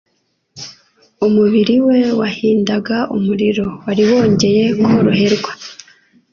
Umubiri 1.25 1.75
we 1.87 1.99
wahindaga 2.19 2.97
umuriro 3.15 3.67
wari 3.83 4.03
wongeye 4.11 4.63
koroherwa 4.85 5.51